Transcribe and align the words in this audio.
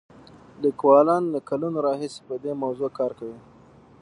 لیکوالان 0.63 1.23
له 1.33 1.39
کلونو 1.49 1.77
راهیسې 1.87 2.21
په 2.27 2.35
دې 2.43 2.51
موضوع 2.63 2.89
کار 2.97 3.11
کوي. 3.19 3.39